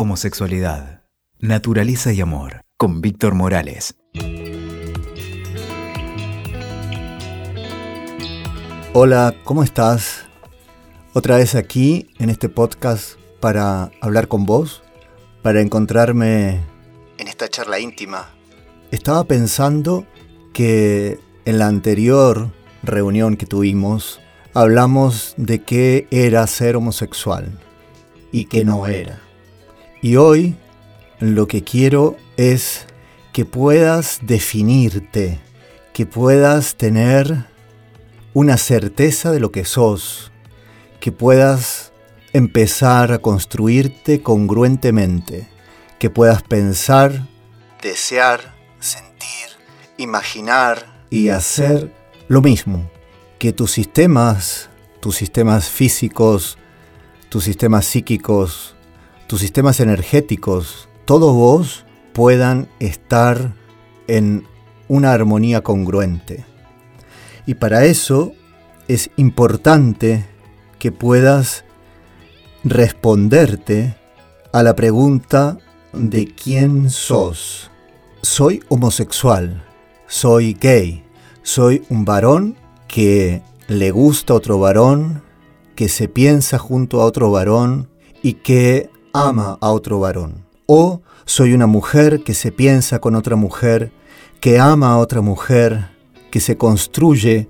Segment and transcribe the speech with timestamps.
[0.00, 1.02] Homosexualidad,
[1.40, 3.96] Naturaleza y Amor, con Víctor Morales.
[8.92, 10.24] Hola, ¿cómo estás?
[11.14, 14.84] Otra vez aquí en este podcast para hablar con vos,
[15.42, 16.60] para encontrarme
[17.18, 18.30] en esta charla íntima.
[18.92, 20.06] Estaba pensando
[20.54, 22.52] que en la anterior
[22.84, 24.20] reunión que tuvimos
[24.54, 27.58] hablamos de qué era ser homosexual
[28.30, 29.22] y qué no era.
[30.00, 30.56] Y hoy
[31.18, 32.86] lo que quiero es
[33.32, 35.40] que puedas definirte,
[35.92, 37.46] que puedas tener
[38.32, 40.30] una certeza de lo que sos,
[41.00, 41.92] que puedas
[42.32, 45.48] empezar a construirte congruentemente,
[45.98, 47.26] que puedas pensar,
[47.82, 49.48] desear, sentir,
[49.96, 51.92] imaginar y hacer
[52.28, 52.88] lo mismo,
[53.40, 56.58] que tus sistemas, tus sistemas físicos,
[57.28, 58.76] tus sistemas psíquicos,
[59.28, 63.54] tus sistemas energéticos, todos vos puedan estar
[64.08, 64.44] en
[64.88, 66.46] una armonía congruente.
[67.46, 68.32] Y para eso
[68.88, 70.24] es importante
[70.78, 71.66] que puedas
[72.64, 73.96] responderte
[74.50, 75.58] a la pregunta
[75.92, 77.70] de quién sos.
[78.22, 79.62] Soy homosexual,
[80.06, 81.04] soy gay,
[81.42, 85.22] soy un varón que le gusta otro varón,
[85.76, 87.90] que se piensa junto a otro varón
[88.22, 88.88] y que
[89.26, 90.44] ama a otro varón.
[90.66, 93.92] O soy una mujer que se piensa con otra mujer,
[94.40, 95.88] que ama a otra mujer,
[96.30, 97.48] que se construye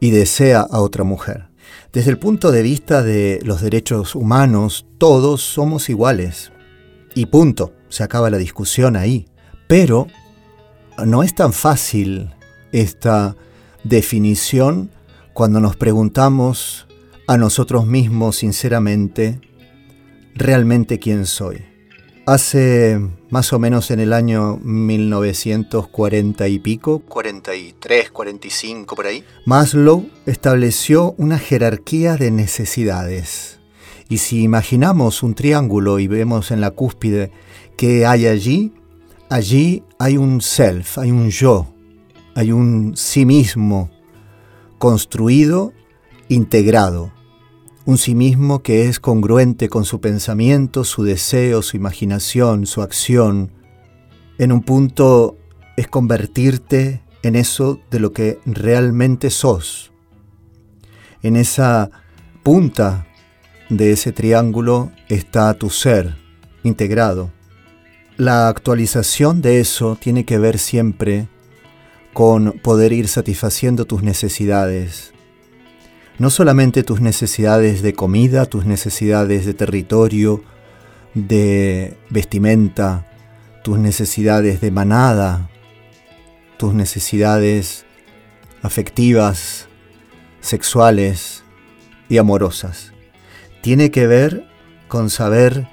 [0.00, 1.48] y desea a otra mujer.
[1.92, 6.52] Desde el punto de vista de los derechos humanos, todos somos iguales.
[7.14, 9.26] Y punto, se acaba la discusión ahí.
[9.66, 10.06] Pero
[11.04, 12.30] no es tan fácil
[12.72, 13.36] esta
[13.84, 14.90] definición
[15.32, 16.86] cuando nos preguntamos
[17.26, 19.40] a nosotros mismos sinceramente
[20.36, 21.64] realmente quién soy.
[22.26, 30.06] Hace más o menos en el año 1940 y pico, 43, 45 por ahí, Maslow
[30.26, 33.60] estableció una jerarquía de necesidades.
[34.08, 37.30] Y si imaginamos un triángulo y vemos en la cúspide
[37.76, 38.72] que hay allí,
[39.28, 41.72] allí hay un self, hay un yo,
[42.34, 43.90] hay un sí mismo
[44.78, 45.72] construido,
[46.28, 47.15] integrado
[47.86, 53.52] un sí mismo que es congruente con su pensamiento, su deseo, su imaginación, su acción.
[54.38, 55.38] En un punto
[55.76, 59.92] es convertirte en eso de lo que realmente sos.
[61.22, 61.90] En esa
[62.42, 63.06] punta
[63.70, 66.16] de ese triángulo está tu ser
[66.64, 67.30] integrado.
[68.16, 71.28] La actualización de eso tiene que ver siempre
[72.12, 75.12] con poder ir satisfaciendo tus necesidades,
[76.18, 80.42] no solamente tus necesidades de comida, tus necesidades de territorio,
[81.14, 83.06] de vestimenta,
[83.62, 85.50] tus necesidades de manada,
[86.56, 87.84] tus necesidades
[88.62, 89.68] afectivas,
[90.40, 91.44] sexuales
[92.08, 92.92] y amorosas.
[93.60, 94.46] Tiene que ver
[94.88, 95.68] con saber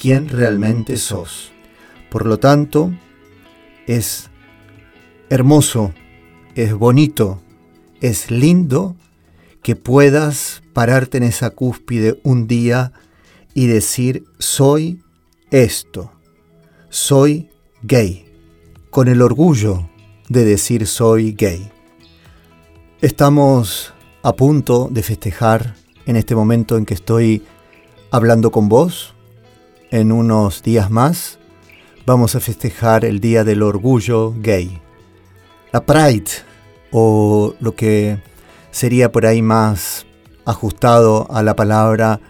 [0.00, 1.52] quién realmente sos.
[2.10, 2.92] Por lo tanto,
[3.86, 4.30] es
[5.28, 5.92] hermoso,
[6.54, 7.42] es bonito,
[8.00, 8.96] es lindo
[9.62, 12.92] que puedas pararte en esa cúspide un día
[13.54, 15.02] y decir, soy
[15.50, 16.12] esto,
[16.90, 17.50] soy
[17.82, 18.26] gay,
[18.90, 19.88] con el orgullo
[20.28, 21.70] de decir soy gay.
[23.00, 25.74] Estamos a punto de festejar
[26.06, 27.44] en este momento en que estoy
[28.10, 29.14] hablando con vos.
[29.90, 31.38] En unos días más
[32.04, 34.80] vamos a festejar el Día del Orgullo Gay.
[35.72, 36.30] La Pride,
[36.90, 38.18] o lo que
[38.78, 40.06] sería por ahí más
[40.44, 42.20] ajustado a la palabra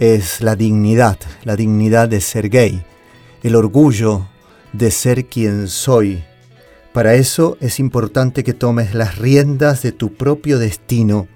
[0.00, 2.84] es la dignidad, la dignidad de ser gay,
[3.44, 4.26] el orgullo
[4.72, 6.24] de ser quien soy.
[6.92, 11.28] Para eso es importante que tomes las riendas de tu propio destino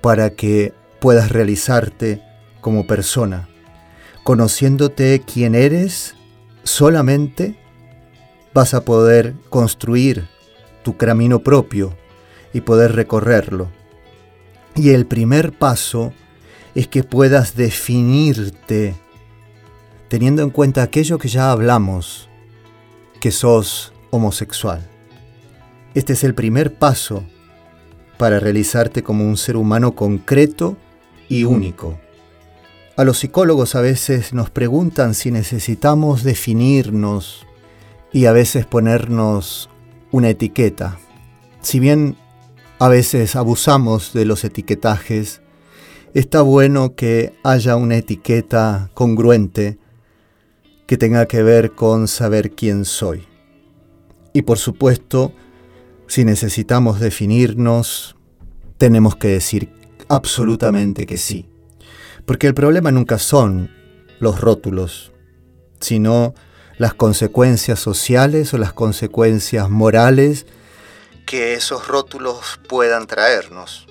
[0.00, 2.20] para que puedas realizarte
[2.60, 3.48] como persona.
[4.24, 6.16] Conociéndote quién eres,
[6.64, 7.56] solamente
[8.52, 10.26] vas a poder construir
[10.82, 11.96] tu camino propio,
[12.54, 13.68] y poder recorrerlo.
[14.76, 16.12] Y el primer paso
[16.74, 18.94] es que puedas definirte
[20.08, 22.28] teniendo en cuenta aquello que ya hablamos,
[23.20, 24.88] que sos homosexual.
[25.94, 27.24] Este es el primer paso
[28.18, 30.76] para realizarte como un ser humano concreto
[31.28, 31.98] y único.
[32.96, 37.46] A los psicólogos a veces nos preguntan si necesitamos definirnos
[38.12, 39.68] y a veces ponernos
[40.12, 40.98] una etiqueta.
[41.60, 42.16] Si bien
[42.78, 45.40] a veces abusamos de los etiquetajes,
[46.12, 49.78] está bueno que haya una etiqueta congruente
[50.86, 53.26] que tenga que ver con saber quién soy.
[54.32, 55.32] Y por supuesto,
[56.06, 58.16] si necesitamos definirnos,
[58.78, 59.70] tenemos que decir
[60.08, 61.48] absolutamente que sí.
[62.26, 63.70] Porque el problema nunca son
[64.18, 65.12] los rótulos,
[65.80, 66.34] sino
[66.76, 70.46] las consecuencias sociales o las consecuencias morales
[71.26, 73.86] que esos rótulos puedan traernos.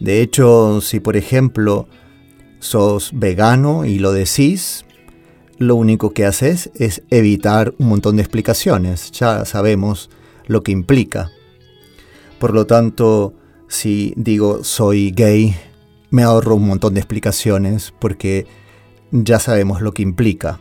[0.00, 1.88] De hecho, si por ejemplo
[2.60, 4.84] sos vegano y lo decís,
[5.58, 9.10] lo único que haces es evitar un montón de explicaciones.
[9.10, 10.08] Ya sabemos
[10.46, 11.30] lo que implica.
[12.38, 13.34] Por lo tanto,
[13.66, 15.56] si digo soy gay,
[16.10, 18.46] me ahorro un montón de explicaciones porque
[19.10, 20.60] ya sabemos lo que implica.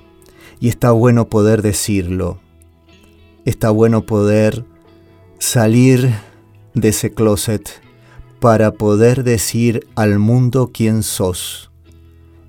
[0.60, 2.40] Y está bueno poder decirlo.
[3.46, 4.66] Está bueno poder
[5.40, 6.14] salir
[6.74, 7.82] de ese closet
[8.40, 11.72] para poder decir al mundo quién sos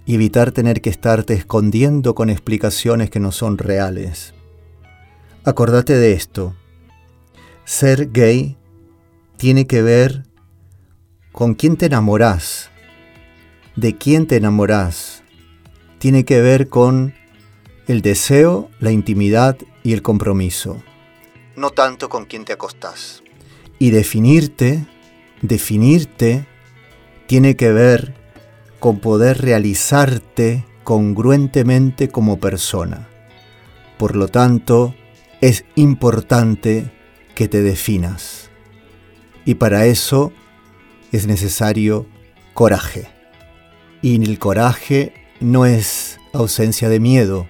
[0.07, 4.35] y evitar tener que estarte escondiendo con explicaciones que no son reales.
[5.45, 6.55] Acordate de esto.
[7.65, 8.57] Ser gay
[9.37, 10.25] tiene que ver
[11.33, 12.71] con quién te enamorás,
[13.77, 15.23] de quién te enamorás.
[15.99, 17.15] Tiene que ver con
[17.87, 20.83] el deseo, la intimidad y el compromiso.
[21.59, 23.25] No tanto con quién te acostás.
[23.81, 24.87] Y definirte,
[25.43, 26.47] definirte,
[27.27, 28.15] tiene que ver
[28.79, 33.09] con poder realizarte congruentemente como persona.
[33.99, 34.95] Por lo tanto,
[35.41, 36.93] es importante
[37.35, 38.51] que te definas.
[39.45, 40.33] Y para eso
[41.11, 42.07] es necesario
[42.55, 43.09] coraje.
[44.01, 47.49] Y el coraje no es ausencia de miedo,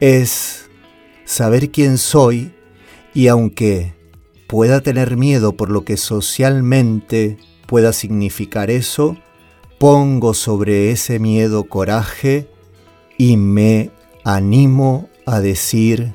[0.00, 0.68] es
[1.24, 2.52] saber quién soy
[3.16, 3.94] y aunque
[4.46, 9.16] pueda tener miedo por lo que socialmente pueda significar eso,
[9.78, 12.46] pongo sobre ese miedo coraje
[13.16, 13.90] y me
[14.22, 16.12] animo a decir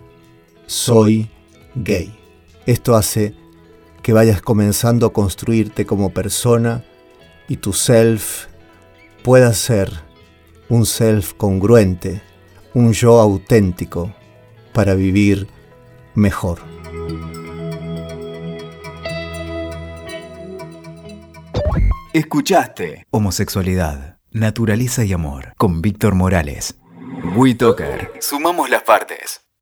[0.68, 1.32] soy
[1.74, 2.16] gay.
[2.68, 3.34] Esto hace
[4.04, 6.86] que vayas comenzando a construirte como persona
[7.48, 8.46] y tu self
[9.24, 9.92] pueda ser
[10.70, 12.22] un self congruente,
[12.76, 14.14] un yo auténtico
[14.72, 15.48] para vivir
[16.14, 16.60] mejor.
[22.14, 26.78] Escuchaste Homosexualidad, Naturaleza y Amor con Víctor Morales.
[27.38, 28.12] WeToker.
[28.20, 29.51] Sumamos las partes.